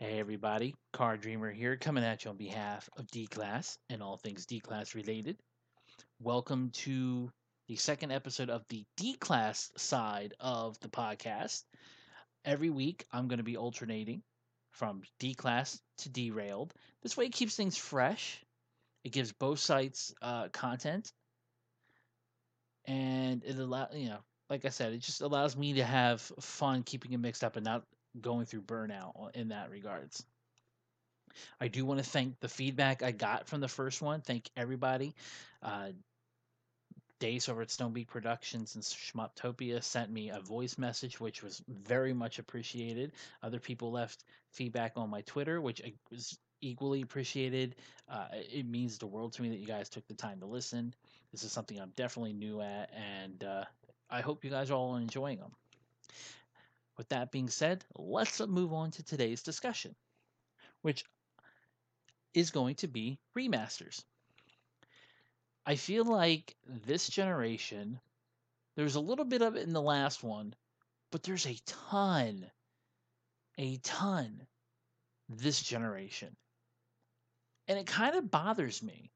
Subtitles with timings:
[0.00, 4.16] Hey everybody, Car Dreamer here, coming at you on behalf of D Class and all
[4.16, 5.36] things D Class related.
[6.20, 7.32] Welcome to
[7.66, 11.64] the second episode of the D Class side of the podcast.
[12.44, 14.22] Every week, I'm going to be alternating
[14.70, 16.72] from D Class to Derailed.
[17.02, 18.40] This way, it keeps things fresh.
[19.02, 21.10] It gives both sites uh, content,
[22.84, 26.84] and it allows you know, like I said, it just allows me to have fun
[26.84, 27.82] keeping it mixed up and not
[28.20, 30.24] going through burnout in that regards.
[31.60, 34.20] I do want to thank the feedback I got from the first one.
[34.20, 35.14] Thank everybody.
[35.62, 35.90] Uh,
[37.20, 42.12] Days over at Stonebeak Productions and Schmoptopia sent me a voice message, which was very
[42.12, 43.10] much appreciated.
[43.42, 45.82] Other people left feedback on my Twitter, which
[46.12, 47.74] was equally appreciated.
[48.08, 50.94] Uh, it means the world to me that you guys took the time to listen.
[51.32, 53.64] This is something I'm definitely new at, and uh,
[54.08, 55.50] I hope you guys are all enjoying them.
[56.98, 59.94] With that being said, let's move on to today's discussion,
[60.82, 61.04] which
[62.34, 64.02] is going to be remasters.
[65.64, 68.00] I feel like this generation,
[68.74, 70.54] there's a little bit of it in the last one,
[71.12, 72.50] but there's a ton,
[73.58, 74.46] a ton
[75.28, 76.34] this generation.
[77.68, 79.12] And it kind of bothers me.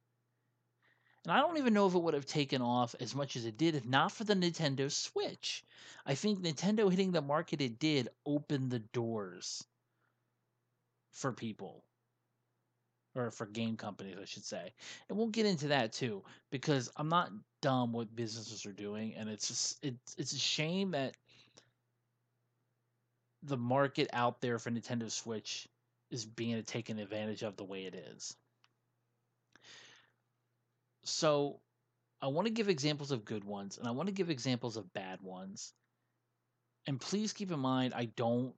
[1.25, 3.56] And I don't even know if it would have taken off as much as it
[3.56, 5.64] did if not for the Nintendo Switch.
[6.05, 9.64] I think Nintendo hitting the market it did opened the doors
[11.12, 11.84] for people
[13.14, 14.73] or for game companies, I should say.
[15.09, 19.29] And we'll get into that too, because I'm not dumb what businesses are doing, and
[19.29, 21.14] it's just it's it's a shame that
[23.45, 25.69] the market out there for Nintendo Switch
[26.11, 28.36] is being taken advantage of the way it is.
[31.05, 31.61] So
[32.20, 34.92] I want to give examples of good ones and I want to give examples of
[34.92, 35.72] bad ones.
[36.86, 38.55] And please keep in mind I don't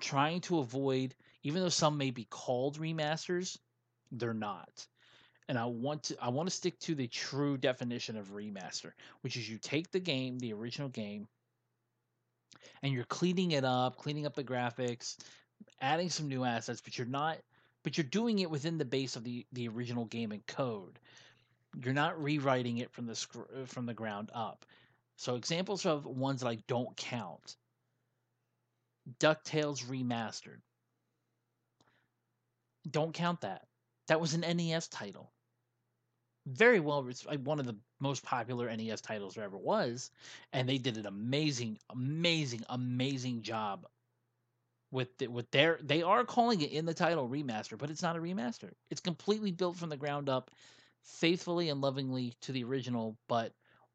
[0.00, 3.58] trying to avoid even though some may be called remasters,
[4.10, 4.86] they're not.
[5.48, 9.36] And I want to I want to stick to the true definition of remaster, which
[9.36, 11.26] is you take the game, the original game,
[12.82, 15.16] and you're cleaning it up, cleaning up the graphics,
[15.80, 17.38] adding some new assets, but you're not
[17.82, 20.98] but you're doing it within the base of the the original game and code.
[21.82, 24.64] You're not rewriting it from the uh, from the ground up.
[25.16, 27.56] So examples of ones that I don't count.
[29.18, 30.60] DuckTales remastered.
[32.90, 33.66] Don't count that.
[34.06, 35.32] That was an NES title.
[36.46, 37.06] Very well,
[37.44, 40.10] one of the most popular NES titles there ever was,
[40.52, 43.86] and they did an amazing, amazing, amazing job
[44.90, 45.78] with the, with their.
[45.82, 48.72] They are calling it in the title remaster, but it's not a remaster.
[48.90, 50.50] It's completely built from the ground up,
[51.04, 53.52] faithfully and lovingly to the original, but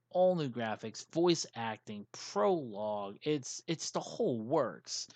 [0.10, 3.18] all new graphics, voice acting, prologue.
[3.24, 5.08] It's it's the whole works.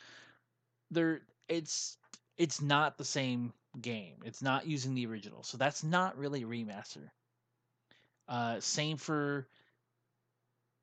[0.91, 1.97] There, it's
[2.37, 4.16] it's not the same game.
[4.25, 7.09] It's not using the original, so that's not really remaster.
[8.27, 9.47] Uh, same for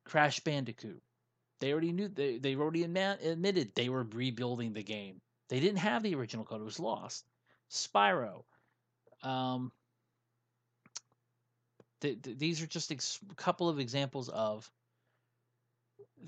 [0.05, 1.01] Crash Bandicoot.
[1.59, 5.21] They already knew they they already admitted they were rebuilding the game.
[5.49, 7.25] They didn't have the original code; it was lost.
[7.69, 8.43] Spyro.
[9.23, 9.71] Um,
[12.01, 14.69] th- th- these are just a ex- couple of examples of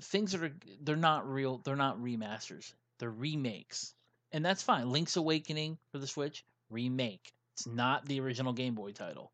[0.02, 0.52] things that are
[0.82, 1.58] they're not real.
[1.58, 2.72] They're not remasters.
[2.98, 3.94] They're remakes,
[4.32, 4.90] and that's fine.
[4.90, 7.32] Link's Awakening for the Switch remake.
[7.54, 9.32] It's not the original Game Boy title.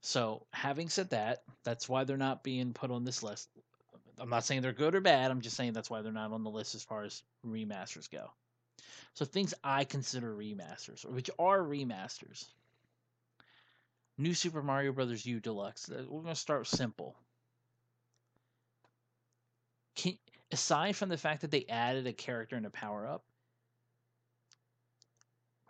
[0.00, 3.48] So, having said that, that's why they're not being put on this list.
[4.18, 5.30] I'm not saying they're good or bad.
[5.30, 8.30] I'm just saying that's why they're not on the list as far as remasters go.
[9.14, 12.46] So, things I consider remasters, which are remasters.
[14.18, 15.90] New Super Mario Brothers U Deluxe.
[15.90, 17.16] Uh, we're going to start simple.
[19.94, 20.18] Can,
[20.50, 23.24] aside from the fact that they added a character and a power up,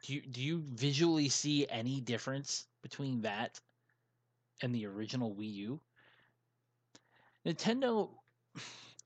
[0.02, 3.60] do you do you visually see any difference between that
[4.62, 5.80] and the original Wii U?
[7.46, 8.10] Nintendo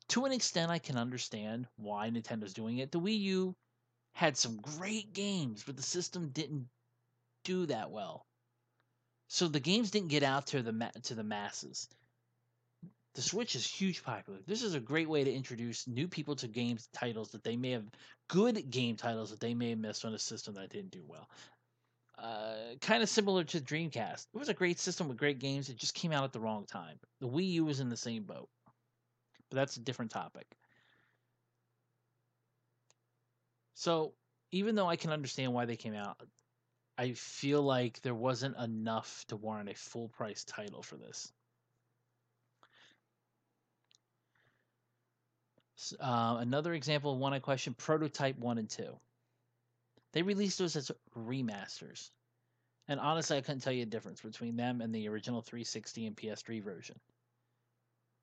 [0.09, 2.93] to an extent I can understand why Nintendo's doing it.
[2.93, 3.57] The Wii U
[4.13, 6.67] had some great games, but the system didn't
[7.45, 8.27] do that well.
[9.29, 11.89] So the games didn't get out to the ma- to the masses
[13.15, 14.39] the Switch is huge popular.
[14.47, 17.73] This is a great way to introduce new people to games titles that they may
[17.73, 17.85] have
[18.29, 21.29] good game titles that they may have missed on a system that didn't do well.
[22.23, 24.27] Uh, kind of similar to Dreamcast.
[24.33, 25.69] It was a great system with great games.
[25.69, 26.97] It just came out at the wrong time.
[27.21, 28.49] The Wii U was in the same boat,
[29.51, 30.47] but that's a different topic.
[33.75, 34.15] So
[34.53, 36.17] even though I can understand why they came out,
[36.97, 41.33] I feel like there wasn't enough to warrant a full price title for this.
[45.99, 48.97] Uh, another example of one I question Prototype 1 and 2.
[50.13, 52.11] They released those as remasters.
[52.89, 56.17] And honestly, I couldn't tell you a difference between them and the original 360 and
[56.17, 56.97] PS3 version.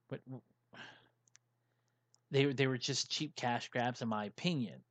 [0.09, 0.21] But
[2.31, 4.83] they they were just cheap cash grabs, in my opinion.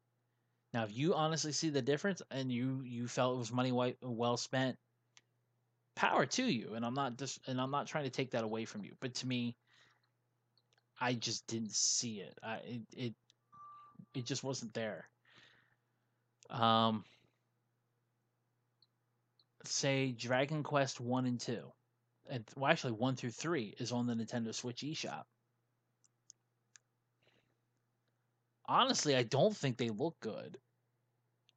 [0.73, 3.73] Now, if you honestly see the difference and you you felt it was money
[4.03, 4.77] well spent,
[5.95, 6.75] power to you.
[6.75, 8.93] And I'm not just and I'm not trying to take that away from you.
[9.01, 9.57] But to me,
[11.01, 12.39] I just didn't see it.
[12.43, 13.15] I it it,
[14.15, 15.09] it just wasn't there.
[16.51, 17.05] Um,
[19.65, 21.73] say Dragon Quest one and two,
[22.29, 25.25] and well, actually one through three is on the Nintendo Switch eShop.
[28.69, 30.59] honestly, I don't think they look good.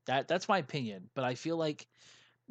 [0.08, 1.86] That that's my opinion, but I feel like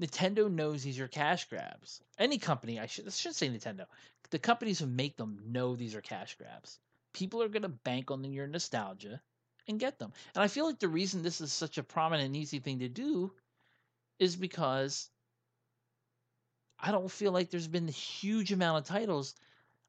[0.00, 2.00] Nintendo knows these are cash grabs.
[2.18, 3.86] Any company, I should I should say Nintendo.
[4.30, 6.78] The companies who make them know these are cash grabs.
[7.12, 9.20] People are going to bank on your nostalgia
[9.68, 10.12] and get them.
[10.34, 12.88] And I feel like the reason this is such a prominent and easy thing to
[12.88, 13.32] do
[14.18, 15.08] is because
[16.78, 19.34] I don't feel like there's been a huge amount of titles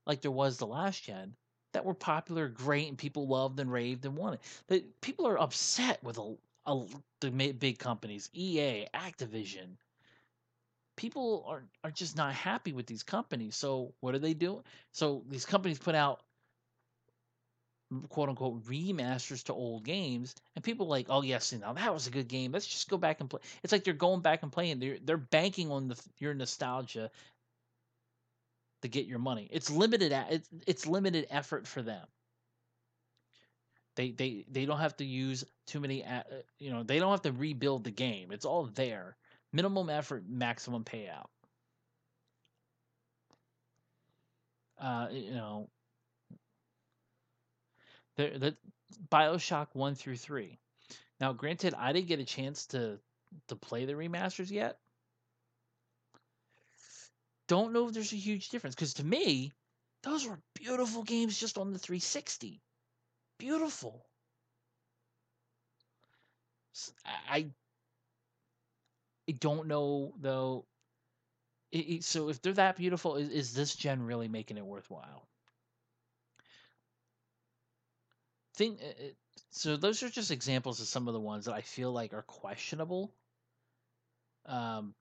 [0.06, 1.36] like there was the last gen
[1.74, 4.40] that were popular, great, and people loved and raved and wanted.
[4.68, 6.36] But people are upset with a,
[6.66, 6.86] a,
[7.22, 9.78] the big companies, EA, Activision.
[10.98, 13.56] People are are just not happy with these companies.
[13.56, 14.64] So what do they do?
[14.92, 16.22] So these companies put out
[18.10, 22.12] quote unquote remasters to old games, and people like, oh yes, now that was a
[22.12, 22.52] good game.
[22.52, 23.42] Let's just go back and play.
[23.64, 24.80] It's like they're going back and playing.
[24.80, 27.12] They're they're banking on the, your nostalgia
[28.82, 29.48] to get your money.
[29.52, 32.06] It's limited it's, it's limited effort for them.
[33.96, 36.24] They they they don't have to use too many uh,
[36.60, 38.32] you know, they don't have to rebuild the game.
[38.32, 39.16] It's all there.
[39.54, 41.28] Minimum effort, maximum payout.
[44.78, 45.70] Uh, you know,
[48.16, 48.58] the the
[49.10, 50.58] BioShock 1 through 3.
[51.20, 53.00] Now, granted, I didn't get a chance to
[53.48, 54.80] to play the remasters yet,
[57.52, 59.52] don't know if there's a huge difference because to me,
[60.04, 62.62] those were beautiful games just on the 360.
[63.38, 64.06] Beautiful.
[67.30, 67.52] I
[69.28, 70.66] I don't know though.
[71.72, 75.28] It, so if they're that beautiful, is, is this gen really making it worthwhile?
[78.56, 78.80] Think
[79.52, 79.78] so.
[79.78, 83.14] Those are just examples of some of the ones that I feel like are questionable.
[84.46, 84.94] Um,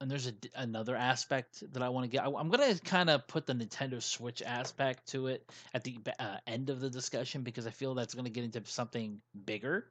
[0.00, 2.24] and there's a, another aspect that I want to get.
[2.24, 6.36] I, am to kind of put the Nintendo Switch aspect to it at the uh,
[6.46, 9.86] end of the discussion because I feel that's to get into something bigger,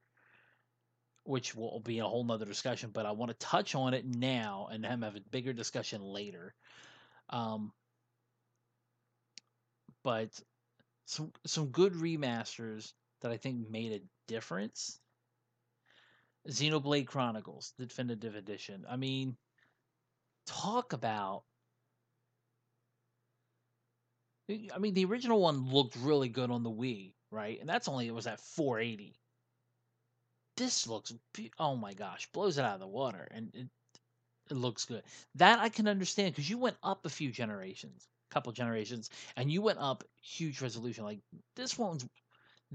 [1.23, 2.91] which will be a whole nother discussion.
[2.93, 6.53] But I want to touch on it now and then have a bigger discussion later.
[7.29, 7.71] Um,
[10.03, 10.29] but
[11.05, 14.99] some some good remasters that I think made a difference.
[16.47, 18.85] Xenoblade Chronicles, the Definitive Edition.
[18.89, 19.37] I mean,
[20.45, 21.43] talk about
[24.49, 27.59] I mean, the original one looked really good on the Wii, right?
[27.59, 29.15] And that's only it was at 480.
[30.57, 31.13] This looks,
[31.59, 33.67] oh my gosh, blows it out of the water, and it,
[34.51, 35.03] it looks good.
[35.35, 39.61] That I can understand because you went up a few generations, couple generations, and you
[39.61, 41.03] went up huge resolution.
[41.03, 41.19] Like
[41.55, 42.05] this one's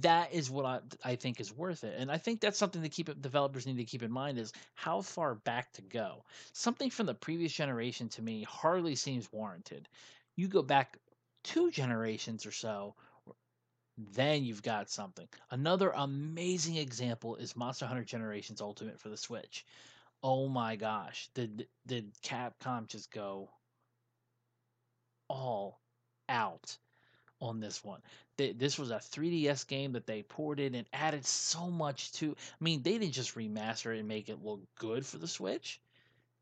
[0.01, 1.97] that is what I, I think is worth it.
[1.99, 5.01] And I think that's something to keep developers need to keep in mind is how
[5.01, 6.25] far back to go.
[6.53, 9.89] Something from the previous generation to me hardly seems warranted.
[10.37, 10.99] You go back
[11.43, 12.95] two generations or so,
[14.15, 15.27] then you've got something.
[15.51, 19.65] Another amazing example is Monster Hunter Generations Ultimate for the Switch.
[20.23, 23.51] Oh my gosh, did did Capcom just go
[25.29, 25.81] all
[26.29, 26.77] out
[27.41, 28.01] on this one?
[28.39, 32.31] this was a 3DS game that they ported and added so much to.
[32.31, 35.81] I mean, they didn't just remaster it and make it look good for the Switch.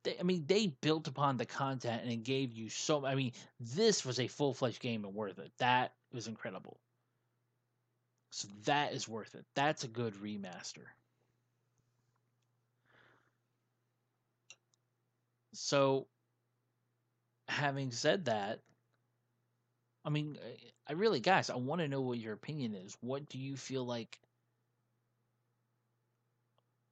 [0.03, 3.07] They, I mean, they built upon the content and gave you so.
[3.07, 5.53] I mean, this was a full fledged game and worth it.
[5.59, 6.79] That was incredible.
[8.31, 9.47] So that is worth it.
[9.55, 10.85] That's a good remaster.
[15.55, 16.07] So,
[17.49, 18.61] having said that,
[20.07, 20.39] I mean,
[20.89, 22.97] I really, guys, I want to know what your opinion is.
[23.01, 24.19] What do you feel like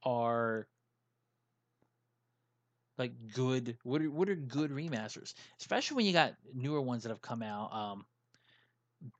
[0.02, 0.66] are
[2.98, 3.78] like good?
[3.84, 5.34] What are what are good remasters?
[5.60, 7.72] Especially when you got newer ones that have come out.
[7.72, 8.04] Um,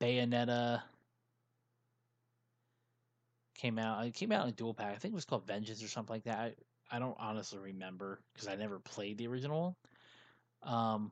[0.01, 0.81] Bayonetta
[3.57, 4.05] came out.
[4.05, 4.93] It came out in a dual pack.
[4.93, 6.37] I think it was called Vengeance or something like that.
[6.37, 6.53] I,
[6.91, 9.77] I don't honestly remember because I never played the original.
[10.63, 11.11] Um,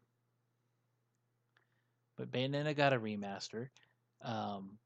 [2.18, 3.70] but Bayonetta got a remaster.
[4.22, 4.78] Um,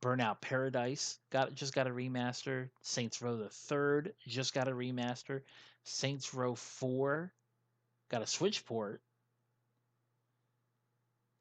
[0.00, 2.68] Burnout Paradise got just got a remaster.
[2.82, 5.42] Saints Row the Third just got a remaster.
[5.84, 7.32] Saints Row Four
[8.10, 9.00] got a Switch port.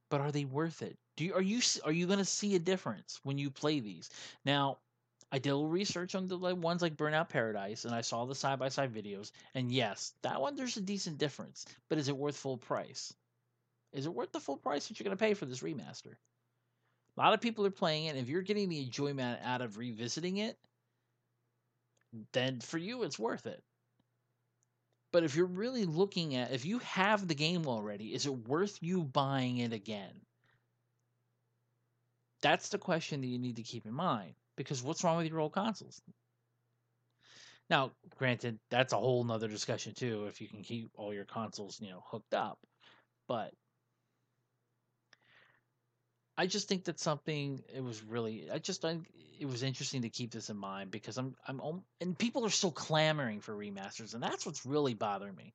[0.10, 0.98] But are they worth it?
[1.18, 4.10] Do you, are you are you going to see a difference when you play these?
[4.46, 4.78] Now,
[5.32, 8.36] I did a little research on the ones like Burnout Paradise, and I saw the
[8.36, 9.32] side by side videos.
[9.54, 11.66] And yes, that one there's a decent difference.
[11.90, 13.14] But is it worth full price?
[13.98, 16.14] Is it worth the full price that you're going to pay for this remaster?
[17.18, 18.16] A lot of people are playing it.
[18.16, 20.56] If you're getting the enjoyment out of revisiting it,
[22.32, 23.64] then for you it's worth it.
[25.12, 28.78] But if you're really looking at if you have the game already, is it worth
[28.82, 30.14] you buying it again?
[32.44, 34.36] That's the question that you need to keep in mind.
[34.56, 36.00] Because what's wrong with your old consoles?
[37.68, 41.82] Now, granted, that's a whole nother discussion too, if you can keep all your consoles,
[41.82, 42.60] you know, hooked up.
[43.28, 43.54] But
[46.38, 49.00] I just think that something it was really I just I,
[49.40, 51.60] it was interesting to keep this in mind because I'm I'm
[52.00, 55.54] and people are still clamoring for remasters and that's what's really bothering me.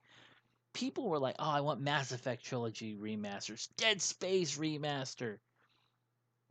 [0.75, 5.39] People were like, "Oh, I want Mass Effect trilogy remasters, Dead Space remaster."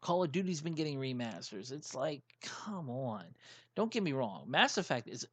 [0.02, 1.72] Call of Duty's been getting remasters.
[1.72, 3.24] It's like, come on.
[3.76, 4.46] Don't get me wrong.
[4.48, 5.28] Mass Effect is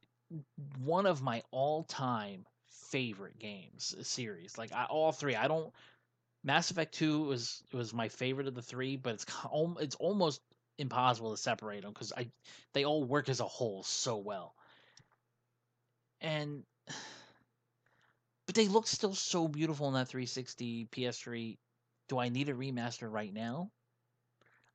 [0.83, 4.57] one of my all-time favorite games uh, series.
[4.57, 5.35] Like I, all three.
[5.35, 5.73] I don't
[6.43, 9.25] Mass Effect Two was was my favorite of the three, but it's
[9.79, 10.41] it's almost
[10.77, 12.31] impossible to separate them because I
[12.73, 14.55] they all work as a whole so well.
[16.21, 16.63] And
[18.45, 21.57] but they look still so beautiful in that 360 PS3.
[22.07, 23.69] Do I need a remaster right now?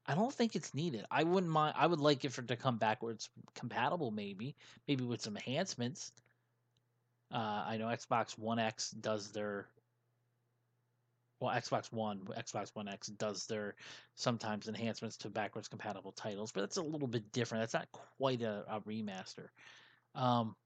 [0.07, 1.07] I don't think it's needed.
[1.11, 1.75] I wouldn't mind.
[1.79, 4.55] I would like it for to come backwards compatible, maybe,
[4.87, 6.13] maybe with some enhancements.
[7.33, 9.67] Uh, I know Xbox One X does their
[11.45, 13.75] well, Xbox One, Xbox One X does their
[14.15, 17.63] sometimes enhancements to backwards compatible titles, but that's a little bit different.
[17.63, 19.49] That's not quite a, a remaster.
[20.15, 20.57] Um,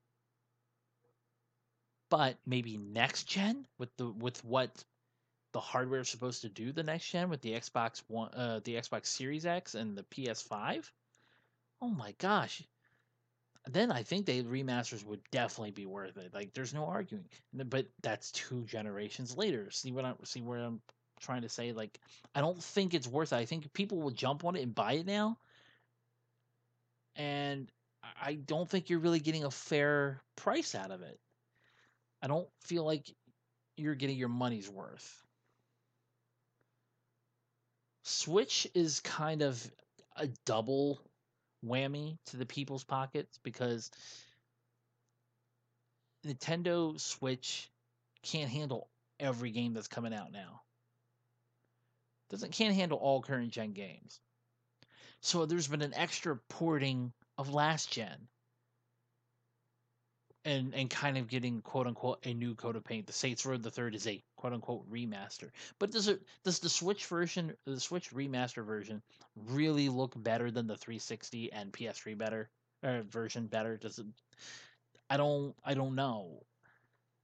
[2.09, 4.71] but maybe next gen with the with what
[5.51, 8.75] the hardware is supposed to do the next gen with the Xbox One, uh, the
[8.75, 10.89] Xbox Series X and the PS5.
[11.81, 12.63] Oh my gosh,
[13.67, 16.33] then I think the remasters would definitely be worth it.
[16.33, 17.25] Like, there's no arguing.
[17.53, 19.69] But that's two generations later.
[19.71, 20.81] See what I see where I'm
[21.19, 21.73] trying to say?
[21.73, 21.99] Like,
[22.33, 23.37] I don't think it's worth it.
[23.37, 25.37] I think people will jump on it and buy it now,
[27.15, 27.69] and
[28.21, 31.19] I don't think you're really getting a fair price out of it.
[32.21, 33.13] I don't feel like
[33.75, 35.21] you're getting your money's worth.
[38.03, 39.71] Switch is kind of
[40.15, 41.01] a double
[41.65, 43.91] whammy to the people's pockets because
[46.25, 47.69] Nintendo Switch
[48.23, 48.89] can't handle
[49.19, 50.61] every game that's coming out now.
[52.29, 54.19] Doesn't can't handle all current gen games.
[55.21, 58.27] So there's been an extra porting of last gen
[60.45, 63.07] and and kind of getting quote unquote a new coat of paint.
[63.07, 65.49] The Saints Row the Third is a quote unquote remaster.
[65.79, 69.01] But does it does the Switch version, the Switch remaster version,
[69.35, 72.49] really look better than the 360 and PS3 better
[72.83, 73.77] uh, version better?
[73.77, 74.05] Does it?
[75.09, 76.43] I don't I don't know,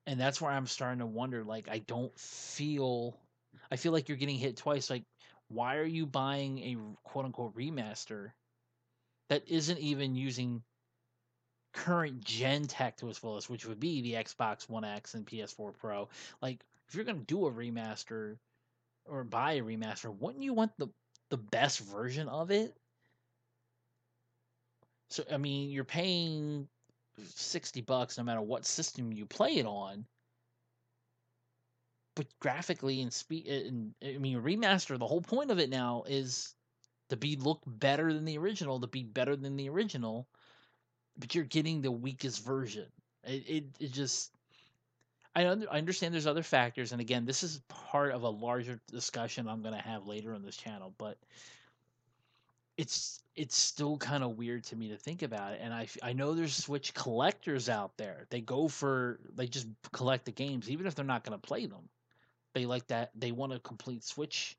[0.07, 1.43] and that's where I'm starting to wonder.
[1.43, 3.17] Like I don't feel
[3.71, 4.89] I feel like you're getting hit twice.
[4.89, 5.03] Like
[5.47, 8.31] why are you buying a quote unquote remaster
[9.29, 10.63] that isn't even using
[11.75, 15.73] current gen tech to its fullest, which would be the Xbox One X and PS4
[15.77, 16.07] Pro.
[16.41, 18.37] Like, if you're going to do a remaster
[19.05, 20.87] or buy a remaster, wouldn't you want the
[21.29, 22.75] the best version of it?
[25.09, 26.67] So, I mean, you're paying
[27.17, 30.05] 60 bucks no matter what system you play it on.
[32.15, 34.97] But graphically and speed, and I mean, remaster.
[34.97, 36.53] The whole point of it now is
[37.09, 40.27] to be look better than the original, to be better than the original,
[41.17, 42.87] but you're getting the weakest version.
[43.23, 44.31] It it, it just
[45.35, 49.47] I I understand there's other factors, and again, this is part of a larger discussion
[49.47, 50.93] I'm going to have later on this channel.
[50.97, 51.17] But
[52.77, 55.59] it's it's still kind of weird to me to think about it.
[55.61, 58.25] And I I know there's Switch collectors out there.
[58.29, 61.65] They go for they just collect the games, even if they're not going to play
[61.65, 61.89] them.
[62.53, 63.11] They like that.
[63.15, 64.57] They want a complete Switch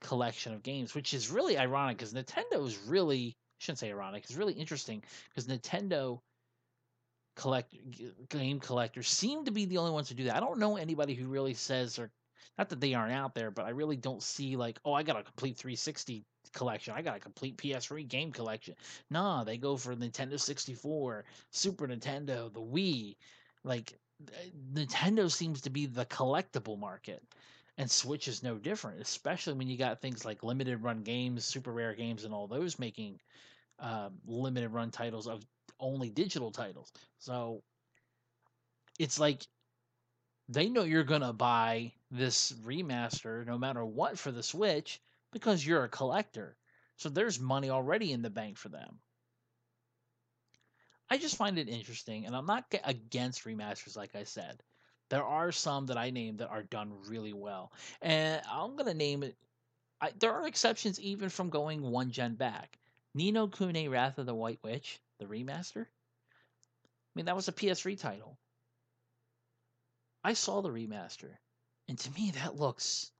[0.00, 2.76] collection of games, which is really ironic because Nintendo is
[3.58, 4.24] really shouldn't say ironic.
[4.24, 6.20] It's really interesting because Nintendo
[7.36, 7.74] collect
[8.28, 10.36] game collectors seem to be the only ones who do that.
[10.36, 12.10] I don't know anybody who really says or
[12.56, 15.18] not that they aren't out there, but I really don't see like, oh, I got
[15.18, 16.94] a complete 360 collection.
[16.96, 18.74] I got a complete PS3 game collection.
[19.10, 23.16] Nah, they go for Nintendo 64, Super Nintendo, the Wii.
[23.62, 23.96] Like
[24.32, 27.22] eh, Nintendo seems to be the collectible market.
[27.78, 31.72] And Switch is no different, especially when you got things like limited run games, super
[31.72, 33.20] rare games, and all those making
[33.78, 35.46] uh, limited run titles of
[35.80, 36.92] only digital titles.
[37.18, 37.62] So
[38.98, 39.46] it's like
[40.48, 45.00] they know you're going to buy this remaster no matter what for the Switch
[45.32, 46.58] because you're a collector.
[46.96, 49.00] So there's money already in the bank for them.
[51.10, 54.62] I just find it interesting, and I'm not against remasters, like I said.
[55.08, 57.72] There are some that I named that are done really well,
[58.02, 59.36] and I'm gonna name it.
[60.00, 62.78] I, there are exceptions even from going one gen back.
[63.14, 65.86] Ni Kune Wrath of the White Witch, the remaster.
[65.86, 68.38] I mean, that was a PS3 title.
[70.22, 71.38] I saw the remaster,
[71.88, 73.10] and to me, that looks.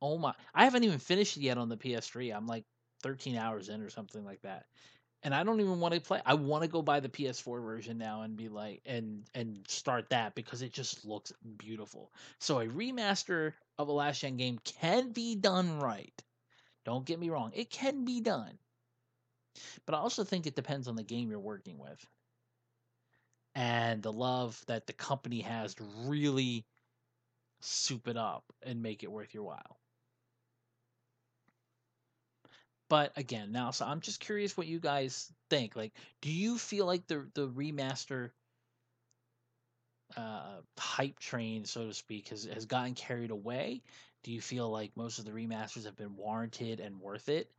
[0.00, 0.34] Oh my!
[0.54, 2.34] I haven't even finished it yet on the PS3.
[2.34, 2.64] I'm like
[3.02, 4.66] 13 hours in or something like that
[5.22, 6.20] and I don't even want to play.
[6.26, 10.10] I want to go buy the PS4 version now and be like and and start
[10.10, 12.12] that because it just looks beautiful.
[12.38, 16.22] So a remaster of a last gen game can be done right.
[16.84, 18.58] Don't get me wrong, it can be done.
[19.86, 22.04] But I also think it depends on the game you're working with.
[23.54, 26.66] And the love that the company has to really
[27.60, 29.81] soup it up and make it worth your while.
[32.92, 35.76] But again, now so I'm just curious what you guys think.
[35.76, 38.32] Like, do you feel like the the remaster
[40.14, 43.80] uh, hype train, so to speak, has has gotten carried away?
[44.24, 47.50] Do you feel like most of the remasters have been warranted and worth it?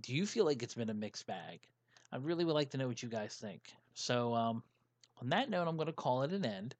[0.00, 1.58] Do you feel like it's been a mixed bag?
[2.12, 3.60] I really would like to know what you guys think.
[3.94, 4.62] So, um,
[5.20, 6.76] on that note, I'm going to call it an end.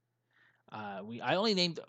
[0.70, 1.80] Uh, we I only named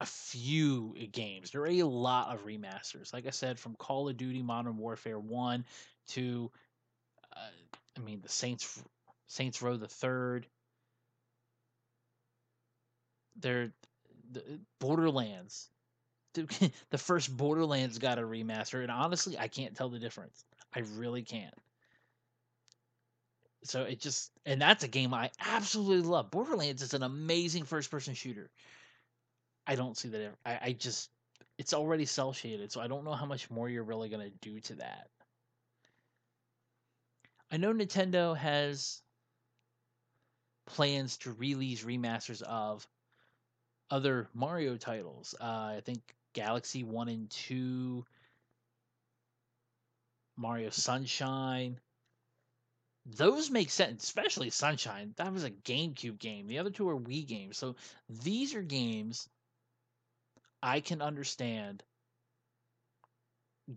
[0.00, 1.50] a few games.
[1.50, 3.12] There are a lot of remasters.
[3.12, 5.64] Like I said, from Call of Duty Modern Warfare 1
[6.08, 6.50] to
[7.34, 7.38] uh,
[7.96, 8.82] I mean the Saints
[9.26, 10.44] Saints Row the 3rd.
[13.36, 13.72] They're
[14.32, 14.42] the
[14.80, 15.70] Borderlands.
[16.34, 20.44] The, the first Borderlands got a remaster and honestly, I can't tell the difference.
[20.74, 21.54] I really can't.
[23.64, 26.30] So it just and that's a game I absolutely love.
[26.30, 28.50] Borderlands is an amazing first person shooter.
[29.66, 30.34] I don't see that.
[30.44, 31.10] I, I just
[31.58, 34.60] it's already cel shaded, so I don't know how much more you're really gonna do
[34.60, 35.08] to that.
[37.50, 39.00] I know Nintendo has
[40.66, 42.86] plans to release remasters of
[43.90, 45.34] other Mario titles.
[45.40, 45.44] Uh,
[45.76, 46.00] I think
[46.32, 48.04] Galaxy One and Two,
[50.36, 51.80] Mario Sunshine.
[53.08, 55.14] Those make sense, especially Sunshine.
[55.16, 56.48] That was a GameCube game.
[56.48, 57.56] The other two are Wii games.
[57.56, 57.76] So
[58.08, 59.28] these are games
[60.66, 61.84] I can understand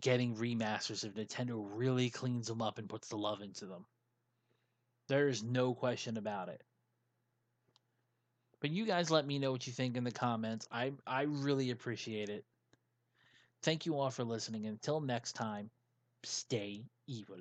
[0.00, 3.86] getting remasters if Nintendo really cleans them up and puts the love into them.
[5.06, 6.64] There is no question about it.
[8.60, 10.66] But you guys let me know what you think in the comments.
[10.72, 12.44] I I really appreciate it.
[13.62, 14.66] Thank you all for listening.
[14.66, 15.70] Until next time,
[16.24, 17.38] stay evil.